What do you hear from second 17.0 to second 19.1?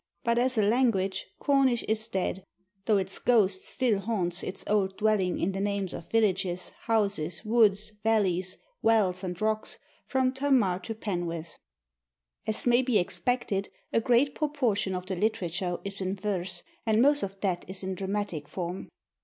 of that is in dramatic form.